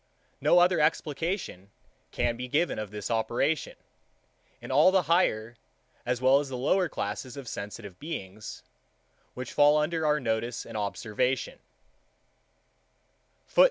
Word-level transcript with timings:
No 0.41 0.57
other 0.57 0.79
explication 0.79 1.69
can 2.09 2.35
be 2.35 2.47
given 2.47 2.79
of 2.79 2.89
this 2.89 3.11
operation, 3.11 3.75
in 4.59 4.71
all 4.71 4.91
the 4.91 5.03
higher, 5.03 5.57
as 6.07 6.19
well 6.19 6.39
as 6.39 6.51
lower 6.51 6.89
classes 6.89 7.37
of 7.37 7.47
sensitive 7.47 7.99
beings, 7.99 8.63
which 9.35 9.53
fall 9.53 9.77
under 9.77 10.03
our 10.03 10.19
notice 10.19 10.65
and 10.65 10.75
observation. 10.75 11.59